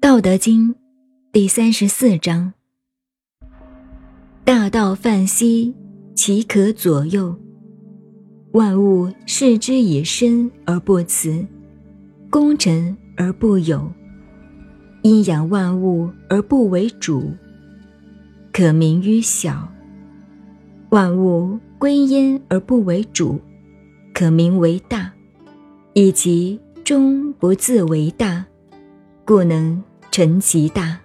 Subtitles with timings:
[0.00, 0.74] 道德经
[1.32, 2.52] 第三十四章：
[4.44, 5.74] 大道泛兮，
[6.14, 7.36] 其可左右？
[8.52, 11.46] 万物视之以身而不辞，
[12.30, 13.90] 功成而不有。
[15.02, 17.30] 阴阳万物而不为主，
[18.52, 19.68] 可名于小；
[20.90, 23.40] 万物归焉而不为主，
[24.14, 25.12] 可名为大。
[25.98, 28.46] 以及终不自为大，
[29.24, 29.82] 故能
[30.12, 31.00] 成其大。